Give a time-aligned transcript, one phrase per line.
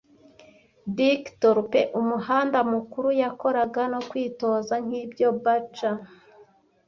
[0.95, 5.95] Dick Turpin umuhanda mukuru yakoraga no kwitoza nkibyo Butcher